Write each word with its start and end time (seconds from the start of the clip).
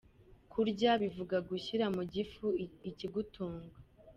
Kurya: 0.51 0.91
bivuga 1.01 1.37
gushyira 1.49 1.85
mu 1.95 2.03
gifu 2.13 2.47
ikigutunga. 2.89 3.75